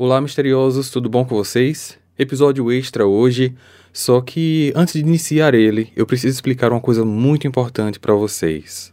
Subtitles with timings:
[0.00, 1.98] Olá, misteriosos, tudo bom com vocês?
[2.16, 3.56] Episódio extra hoje,
[3.92, 8.92] só que antes de iniciar ele, eu preciso explicar uma coisa muito importante para vocês.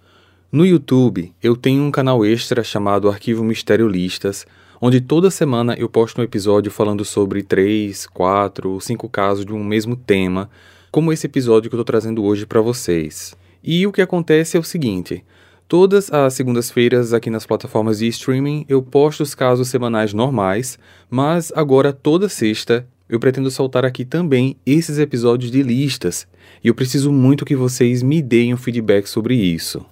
[0.51, 4.47] No YouTube, eu tenho um canal extra chamado Arquivo Mistério Listas,
[4.81, 9.53] onde toda semana eu posto um episódio falando sobre três, quatro ou cinco casos de
[9.53, 10.49] um mesmo tema,
[10.89, 13.37] como esse episódio que eu estou trazendo hoje para vocês.
[13.63, 15.23] E o que acontece é o seguinte:
[15.67, 20.77] Todas as segundas-feiras aqui nas plataformas de streaming eu posto os casos semanais normais,
[21.09, 26.27] mas agora toda sexta eu pretendo soltar aqui também esses episódios de listas,
[26.63, 29.83] e eu preciso muito que vocês me deem um feedback sobre isso.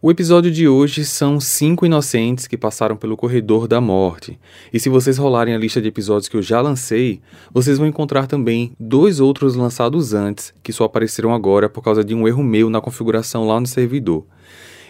[0.00, 4.38] O episódio de hoje são cinco inocentes que passaram pelo corredor da morte.
[4.70, 8.26] E se vocês rolarem a lista de episódios que eu já lancei, vocês vão encontrar
[8.26, 12.68] também dois outros lançados antes, que só apareceram agora por causa de um erro meu
[12.68, 14.26] na configuração lá no servidor.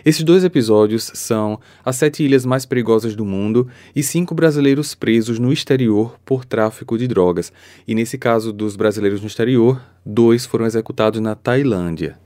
[0.05, 5.39] Esses dois episódios são As Sete Ilhas Mais Perigosas do Mundo e Cinco Brasileiros Presos
[5.39, 7.51] no Exterior por Tráfico de Drogas.
[7.89, 12.19] E nesse caso dos brasileiros no exterior, dois foram executados na Tailândia.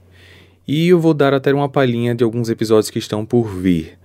[0.66, 3.96] E eu vou dar até uma palhinha de alguns episódios que estão por vir.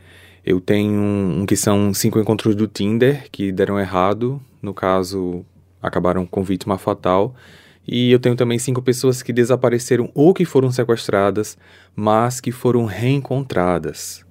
[0.46, 5.44] Eu tenho um, que são cinco encontros do Tinder que deram errado, no caso
[5.82, 7.34] acabaram com vítima fatal.
[7.88, 11.58] E eu tenho também cinco pessoas que desapareceram ou que foram sequestradas,
[11.96, 14.24] mas que foram reencontradas.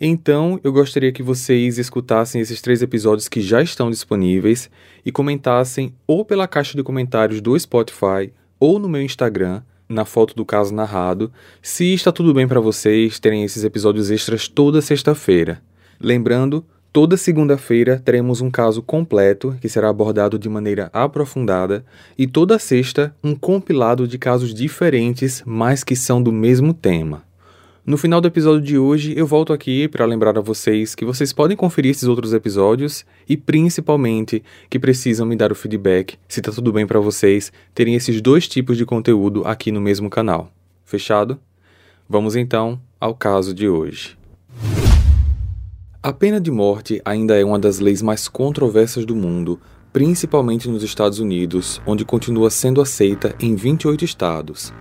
[0.00, 4.70] Então, eu gostaria que vocês escutassem esses três episódios que já estão disponíveis
[5.04, 10.34] e comentassem ou pela caixa de comentários do Spotify ou no meu Instagram, na foto
[10.34, 11.30] do caso narrado,
[11.60, 15.60] se está tudo bem para vocês terem esses episódios extras toda sexta-feira.
[16.00, 21.84] Lembrando, Toda segunda-feira teremos um caso completo que será abordado de maneira aprofundada
[22.18, 27.22] e toda sexta um compilado de casos diferentes, mas que são do mesmo tema.
[27.86, 31.32] No final do episódio de hoje, eu volto aqui para lembrar a vocês que vocês
[31.32, 36.50] podem conferir esses outros episódios e principalmente que precisam me dar o feedback se está
[36.50, 40.52] tudo bem para vocês terem esses dois tipos de conteúdo aqui no mesmo canal.
[40.84, 41.38] Fechado?
[42.08, 44.19] Vamos então ao caso de hoje.
[46.02, 49.60] A pena de morte ainda é uma das leis mais controversas do mundo,
[49.92, 54.72] principalmente nos Estados Unidos, onde continua sendo aceita em 28 estados.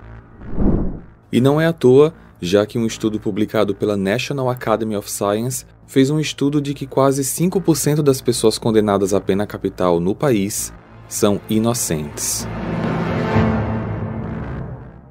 [1.30, 5.66] E não é à toa, já que um estudo publicado pela National Academy of Science
[5.86, 10.72] fez um estudo de que quase 5% das pessoas condenadas à pena capital no país
[11.10, 12.48] são inocentes.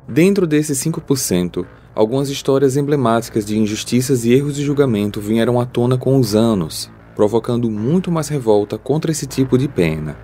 [0.09, 1.67] Dentro desses 5%,
[1.99, 6.89] algumas histórias emblemáticas de injustiças e erros de julgamento vieram à tona com os anos,
[7.17, 10.17] provocando muito mais revolta contra esse tipo de pena.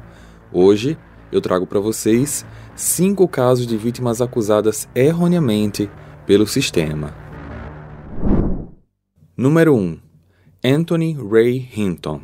[0.53, 0.97] Hoje,
[1.33, 2.47] eu trago para vocês
[2.77, 5.91] cinco casos de vítimas acusadas erroneamente
[6.25, 7.13] pelo sistema.
[9.37, 9.99] Número 1.
[10.65, 12.21] Anthony Ray Hinton.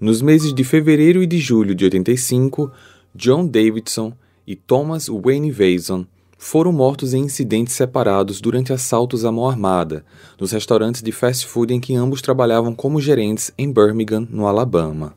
[0.00, 2.72] Nos meses de fevereiro e de julho de 85,
[3.14, 4.14] John Davidson
[4.46, 6.06] e Thomas Wayne Vason
[6.36, 10.04] foram mortos em incidentes separados durante assaltos à mão armada,
[10.38, 15.14] nos restaurantes de fast food em que ambos trabalhavam como gerentes em Birmingham, no Alabama.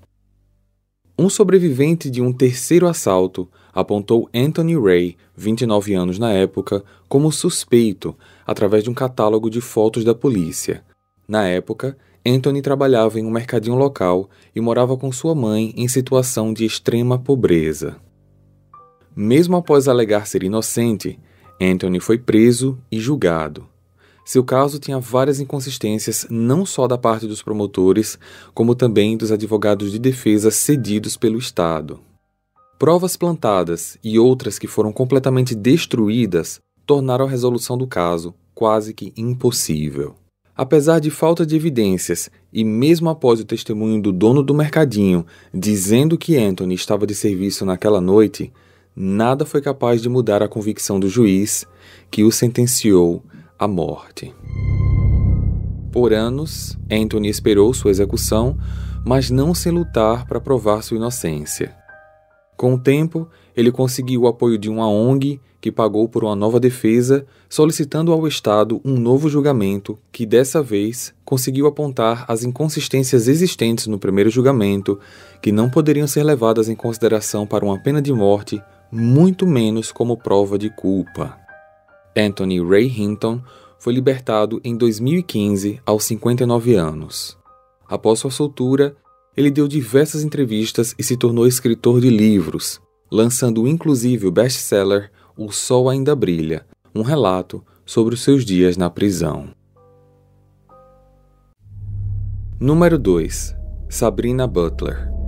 [1.17, 8.15] Um sobrevivente de um terceiro assalto apontou Anthony Ray, 29 anos na época, como suspeito
[8.47, 10.81] através de um catálogo de fotos da polícia.
[11.27, 16.53] Na época, Anthony trabalhava em um mercadinho local e morava com sua mãe em situação
[16.53, 17.97] de extrema pobreza.
[19.21, 21.19] Mesmo após alegar ser inocente,
[21.59, 23.67] Anthony foi preso e julgado.
[24.23, 28.17] Seu caso tinha várias inconsistências, não só da parte dos promotores,
[28.53, 31.99] como também dos advogados de defesa cedidos pelo Estado.
[32.79, 39.11] Provas plantadas e outras que foram completamente destruídas tornaram a resolução do caso quase que
[39.17, 40.15] impossível.
[40.55, 46.17] Apesar de falta de evidências e mesmo após o testemunho do dono do mercadinho dizendo
[46.17, 48.53] que Anthony estava de serviço naquela noite,
[49.01, 51.65] nada foi capaz de mudar a convicção do juiz
[52.11, 53.23] que o sentenciou
[53.57, 54.35] à morte.
[55.89, 58.57] Por anos, Anthony esperou sua execução,
[59.05, 61.73] mas não sem lutar para provar sua inocência.
[62.57, 63.25] Com o tempo,
[63.55, 68.27] ele conseguiu o apoio de uma ONG que pagou por uma nova defesa, solicitando ao
[68.27, 74.99] Estado um novo julgamento que, dessa vez, conseguiu apontar as inconsistências existentes no primeiro julgamento,
[75.41, 80.17] que não poderiam ser levadas em consideração para uma pena de morte muito menos como
[80.17, 81.37] prova de culpa.
[82.17, 83.41] Anthony Ray Hinton
[83.77, 87.37] foi libertado em 2015 aos 59 anos.
[87.87, 88.95] Após sua soltura,
[89.37, 92.81] ele deu diversas entrevistas e se tornou escritor de livros,
[93.11, 98.89] lançando inclusive o best-seller O Sol Ainda Brilha, um relato sobre os seus dias na
[98.89, 99.49] prisão.
[102.59, 103.55] Número 2.
[103.87, 105.18] Sabrina Butler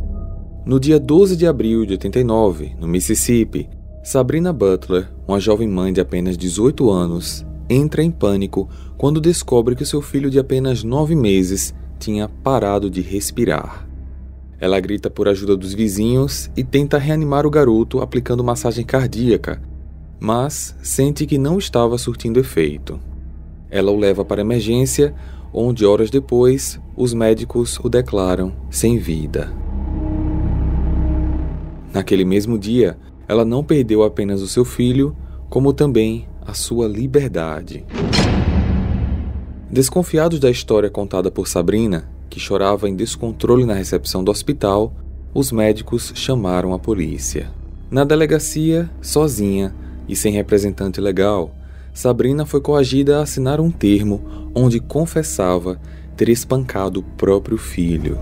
[0.64, 3.68] No dia 12 de abril de 89, no Mississippi,
[4.04, 9.84] Sabrina Butler, uma jovem mãe de apenas 18 anos, entra em pânico quando descobre que
[9.84, 13.88] seu filho de apenas 9 meses tinha parado de respirar.
[14.60, 19.60] Ela grita por ajuda dos vizinhos e tenta reanimar o garoto aplicando massagem cardíaca,
[20.20, 23.00] mas sente que não estava surtindo efeito.
[23.68, 25.16] Ela o leva para a emergência,
[25.52, 29.52] onde horas depois os médicos o declaram sem vida.
[31.94, 32.98] Naquele mesmo dia,
[33.28, 35.16] ela não perdeu apenas o seu filho,
[35.50, 37.86] como também a sua liberdade.
[39.70, 44.94] Desconfiados da história contada por Sabrina, que chorava em descontrole na recepção do hospital,
[45.34, 47.52] os médicos chamaram a polícia.
[47.90, 49.74] Na delegacia, sozinha
[50.08, 51.54] e sem representante legal,
[51.94, 55.80] Sabrina foi coagida a assinar um termo onde confessava
[56.16, 58.18] ter espancado o próprio filho.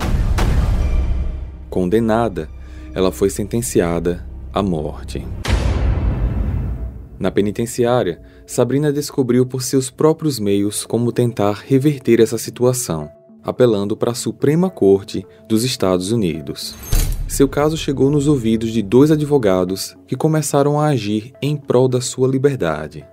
[1.69, 2.49] Condenada,
[2.93, 5.25] ela foi sentenciada à morte.
[7.19, 13.09] Na penitenciária, Sabrina descobriu por seus próprios meios como tentar reverter essa situação
[13.43, 16.75] apelando para a Suprema Corte dos Estados Unidos.
[17.27, 22.01] Seu caso chegou nos ouvidos de dois advogados que começaram a agir em prol da
[22.01, 23.05] sua liberdade.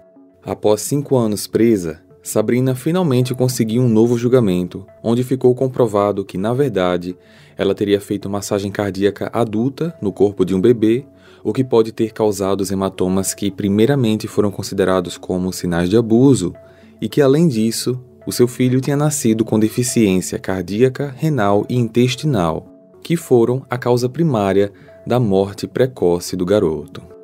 [0.44, 6.52] Após cinco anos presa, Sabrina finalmente conseguiu um novo julgamento, onde ficou comprovado que, na
[6.52, 7.17] verdade,
[7.56, 11.06] ela teria feito massagem cardíaca adulta no corpo de um bebê,
[11.44, 16.52] o que pode ter causado os hematomas que primeiramente foram considerados como sinais de abuso,
[17.00, 22.67] e que, além disso, o seu filho tinha nascido com deficiência cardíaca, renal e intestinal,
[23.05, 24.73] que foram a causa primária
[25.06, 27.15] da morte precoce do garoto.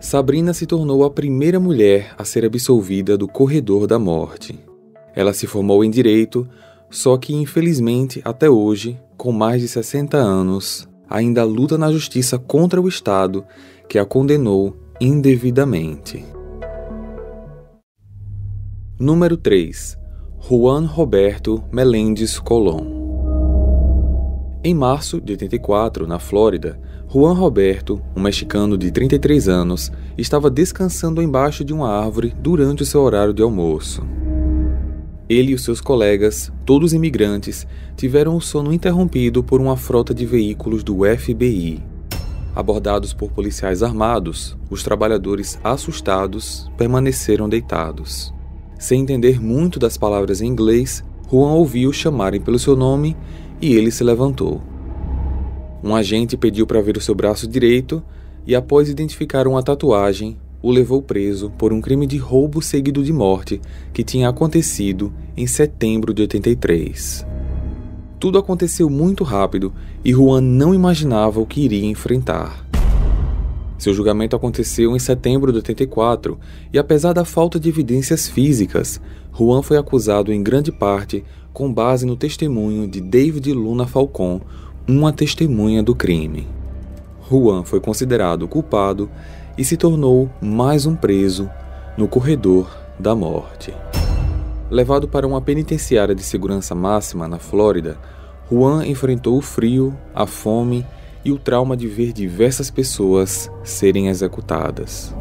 [0.00, 4.58] Sabrina se tornou a primeira mulher a ser absolvida do corredor da morte.
[5.14, 6.48] Ela se formou em direito,
[6.88, 12.80] só que infelizmente até hoje, com mais de 60 anos, ainda luta na justiça contra
[12.80, 13.44] o Estado
[13.86, 16.24] que a condenou indevidamente.
[18.98, 19.98] Número 3.
[20.48, 22.99] Juan Roberto Melendez Colón.
[24.62, 26.78] Em março de 84, na Flórida,
[27.08, 32.86] Juan Roberto, um mexicano de 33 anos, estava descansando embaixo de uma árvore durante o
[32.86, 34.06] seu horário de almoço.
[35.26, 37.66] Ele e seus colegas, todos imigrantes,
[37.96, 41.82] tiveram o sono interrompido por uma frota de veículos do FBI.
[42.54, 48.30] Abordados por policiais armados, os trabalhadores assustados permaneceram deitados.
[48.78, 53.16] Sem entender muito das palavras em inglês, Juan ouviu chamarem pelo seu nome
[53.60, 54.60] e ele se levantou.
[55.82, 58.02] Um agente pediu para ver o seu braço direito
[58.46, 63.12] e, após identificar uma tatuagem, o levou preso por um crime de roubo seguido de
[63.12, 63.60] morte
[63.92, 67.26] que tinha acontecido em setembro de 83.
[68.18, 69.72] Tudo aconteceu muito rápido
[70.04, 72.66] e Juan não imaginava o que iria enfrentar.
[73.78, 76.38] Seu julgamento aconteceu em setembro de 84
[76.70, 79.00] e, apesar da falta de evidências físicas,
[79.32, 84.40] Juan foi acusado em grande parte com base no testemunho de David Luna Falcon,
[84.88, 86.46] uma testemunha do crime.
[87.28, 89.10] Juan foi considerado culpado
[89.56, 91.50] e se tornou mais um preso
[91.96, 92.68] no corredor
[92.98, 93.74] da morte.
[94.70, 97.98] Levado para uma penitenciária de segurança máxima na Flórida,
[98.50, 100.86] Juan enfrentou o frio, a fome
[101.24, 105.14] e o trauma de ver diversas pessoas serem executadas.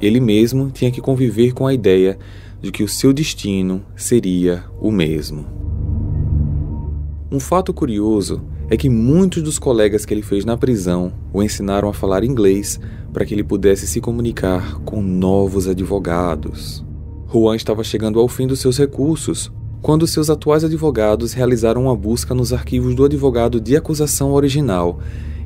[0.00, 2.18] Ele mesmo tinha que conviver com a ideia
[2.60, 5.46] de que o seu destino seria o mesmo.
[7.30, 11.88] Um fato curioso é que muitos dos colegas que ele fez na prisão o ensinaram
[11.88, 12.80] a falar inglês
[13.12, 16.84] para que ele pudesse se comunicar com novos advogados.
[17.32, 19.50] Juan estava chegando ao fim dos seus recursos
[19.82, 24.98] quando seus atuais advogados realizaram uma busca nos arquivos do advogado de acusação original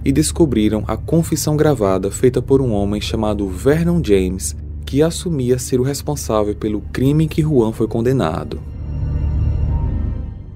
[0.04, 4.56] e descobriram a confissão gravada feita por um homem chamado Vernon James,
[4.90, 8.60] que assumia ser o responsável pelo crime que Juan foi condenado.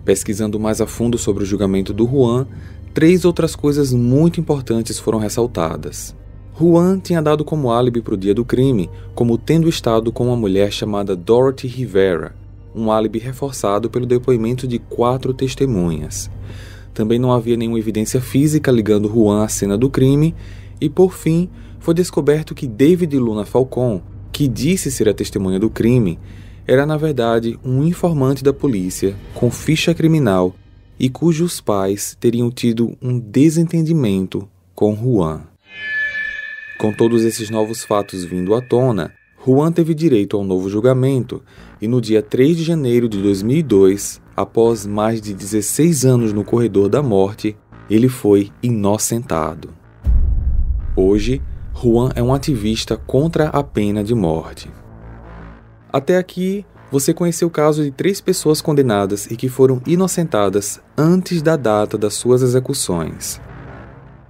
[0.04, 2.44] Pesquisando mais a fundo sobre o julgamento do Juan,
[2.92, 6.16] três outras coisas muito importantes foram ressaltadas.
[6.58, 10.36] Juan tinha dado como álibi para o dia do crime, como tendo estado com uma
[10.36, 12.34] mulher chamada Dorothy Rivera,
[12.74, 16.28] um álibi reforçado pelo depoimento de quatro testemunhas.
[16.92, 20.34] Também não havia nenhuma evidência física ligando Juan à cena do crime,
[20.80, 21.48] e por fim,
[21.78, 24.02] foi descoberto que David Luna Falcon,
[24.34, 26.18] que disse ser a testemunha do crime,
[26.66, 30.52] era na verdade um informante da polícia com ficha criminal
[30.98, 35.42] e cujos pais teriam tido um desentendimento com Juan.
[36.80, 39.12] Com todos esses novos fatos vindo à tona,
[39.46, 41.40] Juan teve direito ao novo julgamento
[41.80, 46.88] e no dia 3 de janeiro de 2002, após mais de 16 anos no corredor
[46.88, 47.56] da morte,
[47.88, 49.70] ele foi inocentado.
[50.96, 51.40] Hoje,
[51.74, 54.70] Juan é um ativista contra a pena de morte.
[55.92, 61.42] Até aqui, você conheceu o caso de três pessoas condenadas e que foram inocentadas antes
[61.42, 63.40] da data das suas execuções.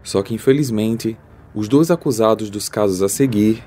[0.03, 1.17] Só que, infelizmente,
[1.55, 3.63] os dois acusados dos casos a seguir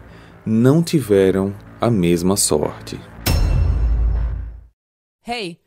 [0.46, 3.00] não tiveram a mesma sorte.
[5.26, 5.67] Hey!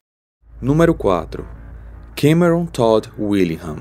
[0.61, 1.43] Número 4.
[2.15, 3.77] Cameron Todd Willingham.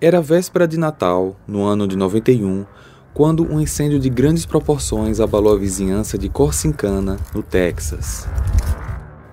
[0.00, 2.64] Era véspera de Natal, no ano de 91,
[3.12, 8.28] quando um incêndio de grandes proporções abalou a vizinhança de Corsincana, no Texas.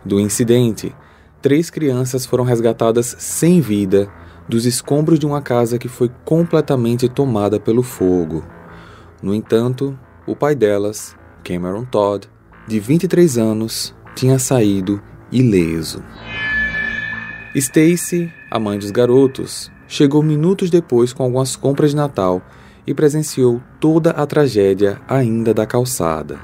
[0.03, 0.95] Do incidente,
[1.39, 4.11] três crianças foram resgatadas sem vida
[4.49, 8.43] dos escombros de uma casa que foi completamente tomada pelo fogo.
[9.21, 9.95] No entanto,
[10.25, 12.27] o pai delas, Cameron Todd,
[12.67, 14.99] de 23 anos, tinha saído
[15.31, 16.03] ileso.
[17.55, 22.41] Stacy, a mãe dos garotos, chegou minutos depois com algumas compras de Natal
[22.85, 26.39] e presenciou toda a tragédia ainda da calçada.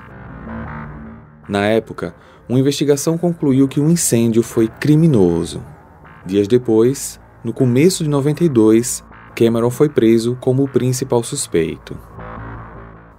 [1.47, 2.15] Na época,
[2.47, 5.63] uma investigação concluiu que o um incêndio foi criminoso.
[6.25, 9.03] Dias depois, no começo de 92,
[9.35, 11.97] Cameron foi preso como o principal suspeito.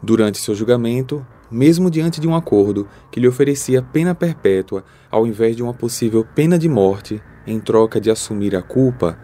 [0.02, 5.54] Durante seu julgamento, mesmo diante de um acordo que lhe oferecia pena perpétua ao invés
[5.54, 9.16] de uma possível pena de morte em troca de assumir a culpa,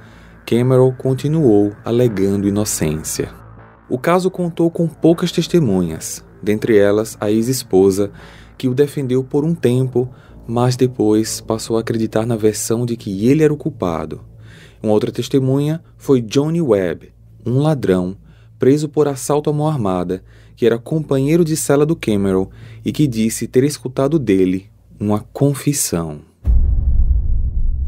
[0.46, 3.34] Cameron continuou alegando inocência.
[3.88, 8.12] O caso contou com poucas testemunhas, dentre elas a ex-esposa,
[8.56, 10.08] que o defendeu por um tempo,
[10.46, 14.20] mas depois passou a acreditar na versão de que ele era o culpado.
[14.80, 17.12] Uma outra testemunha foi Johnny Webb,
[17.44, 18.16] um ladrão
[18.60, 20.22] preso por assalto à mão armada,
[20.60, 22.50] que era companheiro de cela do Cameron
[22.84, 24.66] e que disse ter escutado dele
[25.00, 26.20] uma confissão.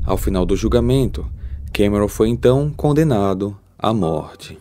[0.03, 1.31] Ao final do julgamento,
[1.71, 4.59] Cameron foi então condenado à morte.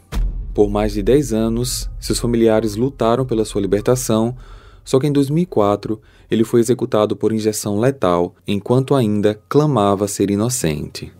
[0.53, 4.35] Por mais de 10 anos, seus familiares lutaram pela sua libertação,
[4.83, 5.97] só que em 2004
[6.29, 11.13] ele foi executado por injeção letal enquanto ainda clamava ser inocente.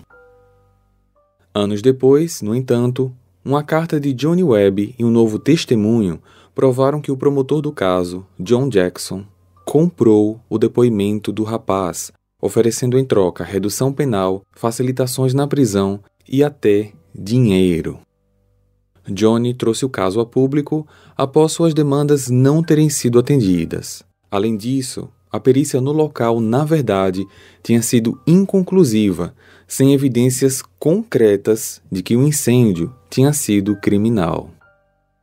[1.55, 3.09] Anos depois, no entanto,
[3.45, 6.21] uma carta de Johnny Webb e um novo testemunho
[6.53, 9.25] provaram que o promotor do caso, John Jackson,
[9.65, 16.91] comprou o depoimento do rapaz, oferecendo em troca redução penal, facilitações na prisão e até
[17.13, 17.99] dinheiro.
[19.07, 24.03] Johnny trouxe o caso a público após suas demandas não terem sido atendidas.
[24.29, 27.25] Além disso, a perícia no local, na verdade,
[27.63, 29.33] tinha sido inconclusiva,
[29.67, 34.49] sem evidências concretas de que o incêndio tinha sido criminal.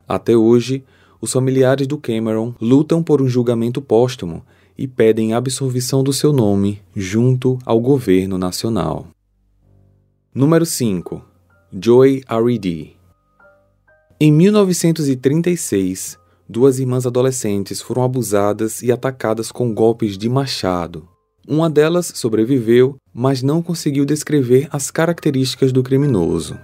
[0.08, 0.82] Até hoje,
[1.20, 4.42] os familiares do Cameron lutam por um julgamento póstumo
[4.76, 9.08] e pedem absolvição do seu nome junto ao governo nacional.
[10.32, 11.20] Número 5.
[11.72, 12.92] Joy R.E.D.
[14.20, 21.08] Em 1936, duas irmãs adolescentes foram abusadas e atacadas com golpes de machado.
[21.46, 26.58] Uma delas sobreviveu, mas não conseguiu descrever as características do criminoso.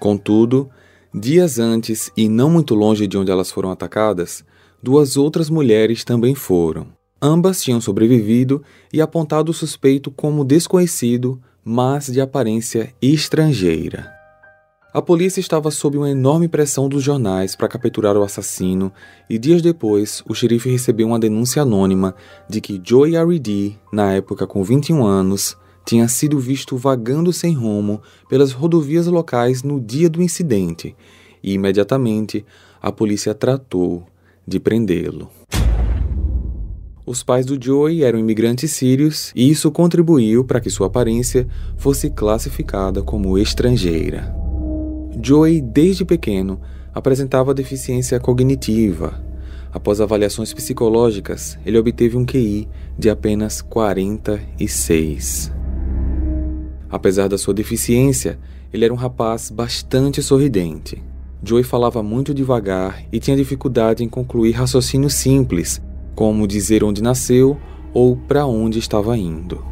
[0.00, 0.68] Contudo,
[1.14, 4.44] dias antes e não muito longe de onde elas foram atacadas,
[4.82, 6.88] duas outras mulheres também foram.
[7.20, 14.12] Ambas tinham sobrevivido e apontado o suspeito como desconhecido, mas de aparência estrangeira.
[14.92, 18.92] A polícia estava sob uma enorme pressão dos jornais para capturar o assassino,
[19.30, 22.14] e dias depois, o xerife recebeu uma denúncia anônima
[22.46, 28.00] de que Joey R.D., na época com 21 anos, tinha sido visto vagando sem rumo
[28.28, 30.94] pelas rodovias locais no dia do incidente,
[31.42, 32.44] e imediatamente
[32.80, 34.04] a polícia tratou
[34.46, 35.30] de prendê-lo.
[37.04, 42.08] Os pais do Joey eram imigrantes sírios e isso contribuiu para que sua aparência fosse
[42.08, 44.32] classificada como estrangeira.
[45.20, 46.60] Joey, desde pequeno,
[46.94, 49.20] apresentava deficiência cognitiva.
[49.72, 55.61] Após avaliações psicológicas, ele obteve um QI de apenas 46.
[56.92, 58.38] Apesar da sua deficiência,
[58.70, 61.02] ele era um rapaz bastante sorridente.
[61.42, 65.80] Joey falava muito devagar e tinha dificuldade em concluir raciocínios simples,
[66.14, 67.58] como dizer onde nasceu
[67.94, 69.64] ou para onde estava indo.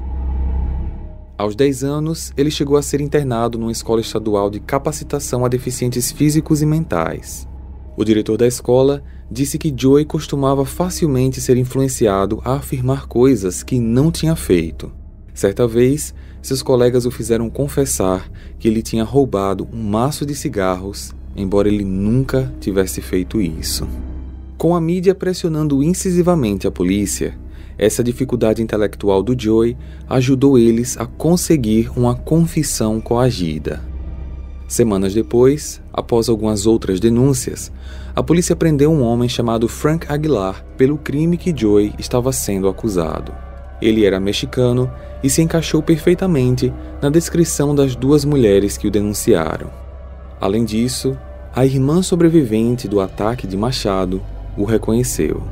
[1.37, 6.11] Aos 10 anos, ele chegou a ser internado numa escola estadual de capacitação a deficientes
[6.11, 7.47] físicos e mentais.
[7.97, 13.79] O diretor da escola disse que Joey costumava facilmente ser influenciado a afirmar coisas que
[13.79, 14.91] não tinha feito.
[15.33, 21.15] Certa vez, seus colegas o fizeram confessar que ele tinha roubado um maço de cigarros,
[21.37, 23.87] embora ele nunca tivesse feito isso.
[24.57, 27.35] Com a mídia pressionando incisivamente a polícia,
[27.79, 29.77] essa dificuldade intelectual do Joey
[30.09, 33.83] ajudou eles a conseguir uma confissão coagida.
[34.69, 37.73] Semanas depois, após algumas outras denúncias,
[38.15, 43.50] a polícia prendeu um homem chamado Frank Aguilar pelo crime que Joey estava sendo acusado.
[43.81, 44.91] Ele era mexicano
[45.23, 49.71] e se encaixou perfeitamente na descrição das duas mulheres que o denunciaram.
[50.41, 51.17] Além disso,
[51.55, 54.23] a irmã sobrevivente do ataque de Machado
[54.57, 55.43] o reconheceu.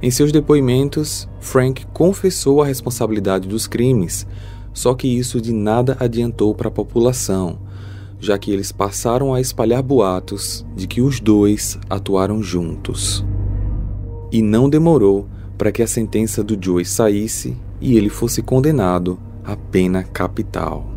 [0.00, 4.26] Em seus depoimentos, Frank confessou a responsabilidade dos crimes,
[4.72, 7.58] só que isso de nada adiantou para a população,
[8.20, 13.24] já que eles passaram a espalhar boatos de que os dois atuaram juntos.
[14.30, 15.26] E não demorou
[15.58, 20.88] para que a sentença do Joey saísse e ele fosse condenado à pena capital.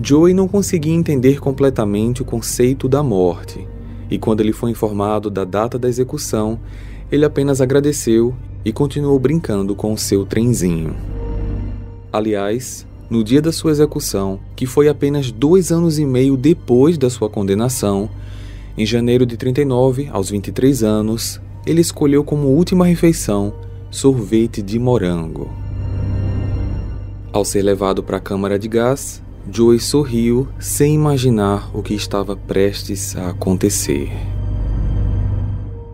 [0.00, 3.66] Joey não conseguia entender completamente o conceito da morte,
[4.08, 6.58] e quando ele foi informado da data da execução,
[7.10, 10.94] ele apenas agradeceu e continuou brincando com o seu trenzinho.
[12.12, 17.10] Aliás, no dia da sua execução, que foi apenas dois anos e meio depois da
[17.10, 18.08] sua condenação,
[18.76, 23.54] em janeiro de 39, aos 23 anos, ele escolheu como última refeição
[23.90, 25.50] sorvete de morango.
[27.32, 32.36] Ao ser levado para a câmara de gás, Joey sorriu sem imaginar o que estava
[32.36, 34.10] prestes a acontecer.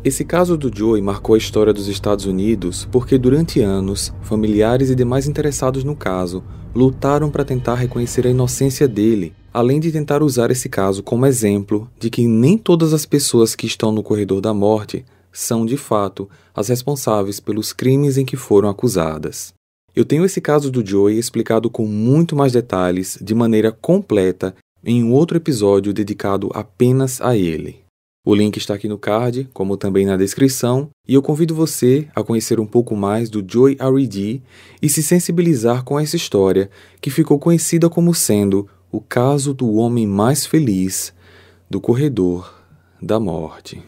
[0.04, 4.94] Esse caso do Joey marcou a história dos Estados Unidos porque, durante anos, familiares e
[4.94, 6.42] demais interessados no caso
[6.74, 11.90] lutaram para tentar reconhecer a inocência dele, além de tentar usar esse caso como exemplo
[11.98, 16.28] de que nem todas as pessoas que estão no corredor da morte são, de fato,
[16.54, 19.52] as responsáveis pelos crimes em que foram acusadas.
[19.94, 25.02] Eu tenho esse caso do Joey explicado com muito mais detalhes, de maneira completa, em
[25.02, 27.80] um outro episódio dedicado apenas a ele.
[28.24, 32.22] O link está aqui no card, como também na descrição, e eu convido você a
[32.22, 34.42] conhecer um pouco mais do Joy R.E.D.
[34.82, 40.06] e se sensibilizar com essa história que ficou conhecida como sendo o caso do homem
[40.06, 41.12] mais feliz
[41.70, 42.54] do corredor
[43.00, 43.82] da morte.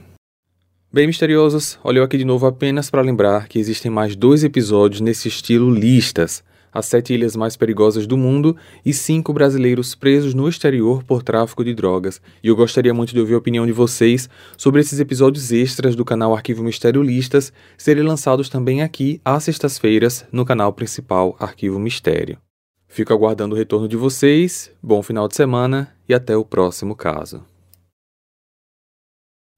[0.92, 5.29] Bem misteriosos, olhou aqui de novo apenas para lembrar que existem mais dois episódios nesse
[5.29, 11.05] estilo listas, as sete ilhas mais perigosas do mundo e cinco brasileiros presos no exterior
[11.05, 12.20] por tráfico de drogas.
[12.42, 16.05] E eu gostaria muito de ouvir a opinião de vocês sobre esses episódios extras do
[16.05, 22.37] canal Arquivo Mistério Listas serem lançados também aqui às sextas-feiras no canal principal Arquivo Mistério.
[22.88, 27.44] Fico aguardando o retorno de vocês, bom final de semana e até o próximo caso.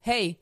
[0.06, 0.41] Hey!